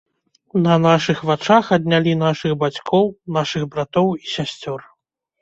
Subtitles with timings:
[0.67, 3.05] На нашых вачах аднялі нашых бацькоў,
[3.37, 4.79] нашых братоў і сясцёр.